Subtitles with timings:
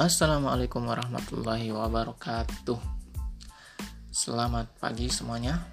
[0.00, 2.80] Assalamualaikum warahmatullahi wabarakatuh.
[4.08, 5.68] Selamat pagi semuanya.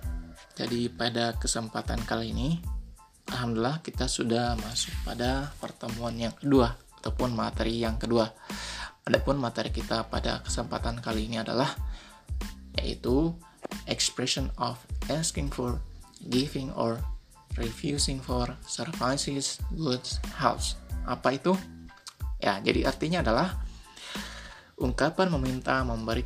[0.51, 2.59] Jadi pada kesempatan kali ini,
[3.31, 8.27] alhamdulillah kita sudah masuk pada pertemuan yang kedua ataupun materi yang kedua.
[9.07, 11.71] Adapun materi kita pada kesempatan kali ini adalah
[12.83, 13.31] yaitu
[13.87, 14.75] expression of
[15.07, 15.79] asking for,
[16.27, 16.99] giving or
[17.55, 20.75] refusing for services, goods, helps.
[21.07, 21.55] Apa itu?
[22.43, 23.63] Ya, jadi artinya adalah
[24.77, 26.21] ungkapan meminta, memberi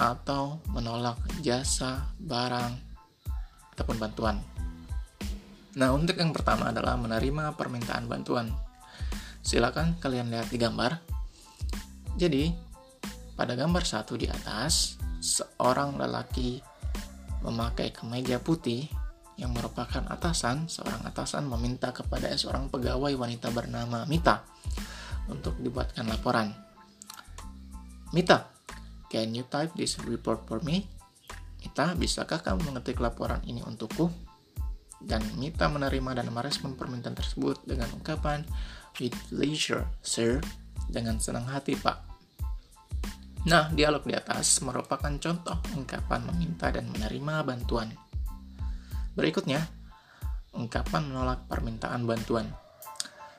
[0.00, 2.72] atau menolak jasa, barang,
[3.76, 4.40] ataupun bantuan.
[5.76, 8.48] Nah, untuk yang pertama adalah menerima permintaan bantuan.
[9.44, 10.92] Silakan kalian lihat di gambar.
[12.16, 12.50] Jadi,
[13.36, 16.60] pada gambar satu di atas, seorang lelaki
[17.44, 18.88] memakai kemeja putih
[19.40, 24.44] yang merupakan atasan, seorang atasan meminta kepada seorang pegawai wanita bernama Mita
[25.28, 26.69] untuk dibuatkan laporan.
[28.10, 28.50] Mita,
[29.06, 30.82] can you type this report for me?
[31.62, 34.10] Mita, bisakah kamu mengetik laporan ini untukku?
[34.98, 38.42] Dan Mita menerima dan merespon permintaan tersebut dengan ungkapan,
[38.98, 40.42] with pleasure, sir,
[40.90, 42.02] dengan senang hati, Pak.
[43.46, 47.94] Nah, dialog di atas merupakan contoh ungkapan meminta dan menerima bantuan.
[49.14, 49.70] Berikutnya,
[50.50, 52.50] ungkapan menolak permintaan bantuan.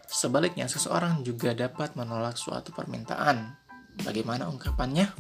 [0.08, 3.61] Sebaliknya, seseorang juga dapat menolak suatu permintaan
[4.00, 5.12] Bagaimana ungkapannya?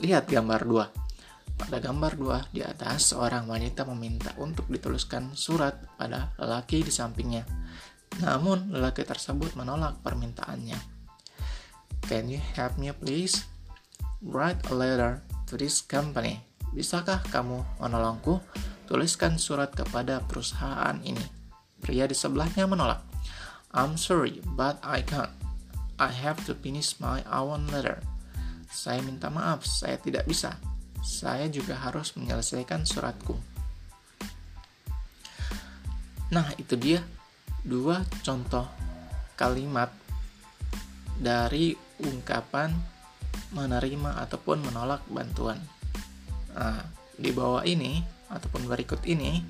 [0.00, 1.60] Lihat gambar 2.
[1.60, 7.44] Pada gambar 2 di atas, seorang wanita meminta untuk dituliskan surat pada lelaki di sampingnya.
[8.24, 10.80] Namun, lelaki tersebut menolak permintaannya.
[12.08, 13.44] Can you help me please?
[14.24, 16.40] Write a letter to this company.
[16.72, 18.40] Bisakah kamu menolongku?
[18.88, 21.22] Tuliskan surat kepada perusahaan ini.
[21.78, 23.04] Pria di sebelahnya menolak.
[23.70, 25.49] I'm sorry, but I can't.
[26.00, 28.00] I have to finish my own letter.
[28.72, 30.56] Saya minta maaf, saya tidak bisa.
[31.04, 33.36] Saya juga harus menyelesaikan suratku.
[36.32, 37.04] Nah, itu dia
[37.60, 38.64] dua contoh
[39.36, 39.92] kalimat
[41.20, 42.72] dari ungkapan
[43.52, 45.60] menerima ataupun menolak bantuan.
[46.56, 46.80] Nah,
[47.12, 48.00] di bawah ini
[48.32, 49.44] ataupun berikut ini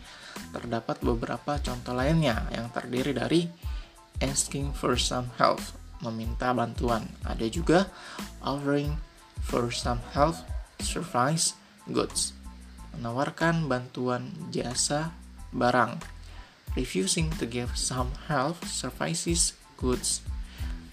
[0.50, 3.46] terdapat beberapa contoh lainnya yang terdiri dari
[4.18, 5.62] asking for some help
[6.00, 7.08] meminta bantuan.
[7.24, 7.88] Ada juga
[8.44, 8.96] offering
[9.44, 10.36] for some help,
[10.80, 11.56] service,
[11.88, 12.36] goods.
[12.96, 15.14] Menawarkan bantuan jasa,
[15.54, 16.00] barang.
[16.74, 20.24] Refusing to give some help, services, goods.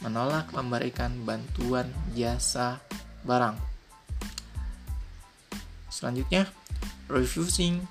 [0.03, 2.79] Menolak memberikan bantuan jasa,
[3.25, 3.57] barang.
[5.89, 6.51] Selanjutnya,
[7.09, 7.89] refusing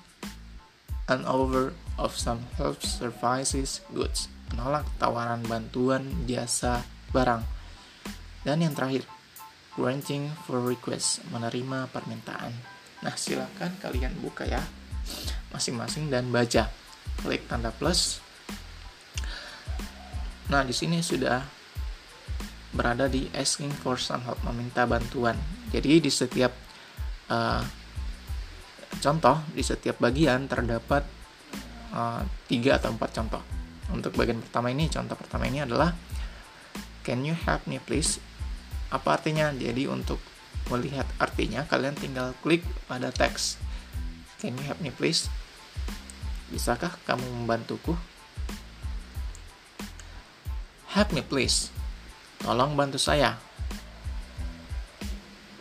[1.11, 7.41] an offer of some help, services, goods menolak tawaran bantuan jasa barang.
[8.43, 9.03] Dan yang terakhir,
[9.75, 12.51] granting for request, menerima permintaan.
[13.03, 14.63] Nah, silakan kalian buka ya
[15.53, 16.71] masing-masing dan baca.
[17.23, 18.19] Klik tanda plus.
[20.47, 21.43] Nah, di sini sudah
[22.71, 25.35] berada di asking for some help, meminta bantuan.
[25.73, 26.53] Jadi di setiap
[27.27, 27.63] uh,
[29.01, 31.03] contoh, di setiap bagian terdapat
[31.91, 33.43] uh, tiga atau empat contoh.
[33.91, 35.91] Untuk bagian pertama ini, contoh pertama ini adalah
[37.07, 38.19] Can you help me please?
[38.91, 39.55] Apa artinya?
[39.55, 40.19] Jadi untuk
[40.67, 43.55] melihat artinya kalian tinggal klik pada teks.
[44.43, 45.31] Can you help me please?
[46.51, 47.95] Bisakah kamu membantuku?
[50.91, 51.71] Help me please.
[52.43, 53.39] Tolong bantu saya.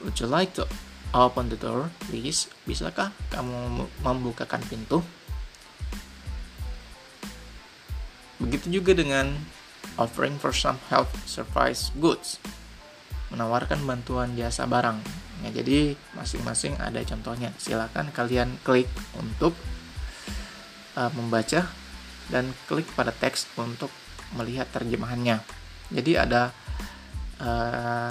[0.02, 0.66] Would you like to
[1.14, 2.50] open the door, please?
[2.66, 4.98] Bisakah kamu membukakan pintu?
[8.42, 9.32] Begitu juga dengan
[9.96, 12.40] offering for some health service goods.
[13.32, 15.02] Menawarkan bantuan jasa barang.
[15.44, 17.52] Ya jadi masing-masing ada contohnya.
[17.60, 19.52] Silakan kalian klik untuk
[20.96, 21.68] uh, membaca
[22.30, 23.90] dan klik pada teks untuk
[24.38, 25.42] melihat terjemahannya.
[25.90, 26.54] Jadi ada
[27.42, 28.10] uh,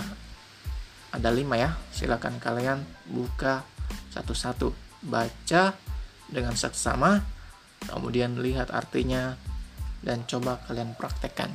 [1.15, 1.71] ada lima ya.
[1.95, 3.63] Silakan kalian buka
[4.11, 4.83] satu-satu.
[5.05, 5.77] Baca
[6.25, 7.21] dengan seksama
[7.85, 9.37] kemudian lihat artinya
[10.05, 11.49] dan coba kalian praktekkan.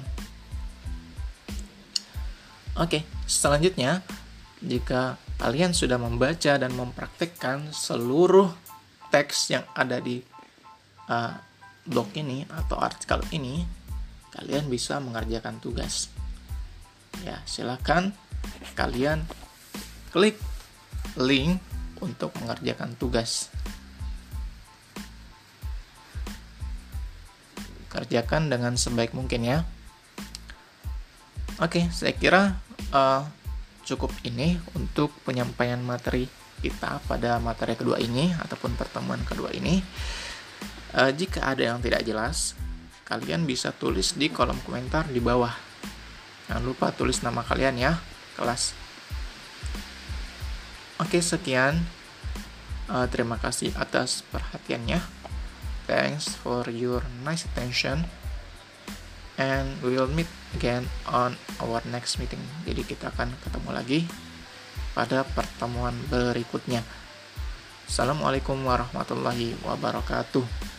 [2.75, 4.02] Oke, selanjutnya
[4.61, 8.52] jika kalian sudah membaca dan mempraktekkan seluruh
[9.08, 10.20] teks yang ada di
[11.08, 11.32] uh,
[11.87, 13.64] blog ini atau artikel ini,
[14.35, 16.12] kalian bisa mengerjakan tugas.
[17.26, 18.14] Ya, silakan
[18.79, 19.26] kalian
[20.14, 20.38] klik
[21.19, 21.58] link
[22.00, 23.50] untuk mengerjakan tugas.
[27.91, 29.59] Kerjakan dengan sebaik mungkin ya.
[31.61, 32.57] Oke, saya kira
[32.95, 33.27] uh,
[33.85, 36.31] cukup ini untuk penyampaian materi
[36.65, 39.83] kita pada materi kedua ini ataupun pertemuan kedua ini.
[40.97, 42.57] Uh, jika ada yang tidak jelas,
[43.05, 45.53] kalian bisa tulis di kolom komentar di bawah.
[46.49, 47.93] Jangan lupa tulis nama kalian ya,
[48.39, 48.73] kelas.
[51.03, 51.83] Oke, sekian.
[52.91, 55.20] Uh, terima kasih atas perhatiannya.
[55.91, 58.07] Thanks for your nice attention.
[59.35, 62.39] And we will meet again on our next meeting.
[62.63, 64.01] Jadi kita akan ketemu lagi
[64.95, 66.87] pada pertemuan berikutnya.
[67.91, 70.79] Assalamualaikum warahmatullahi wabarakatuh.